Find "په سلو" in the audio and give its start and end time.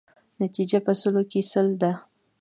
0.85-1.23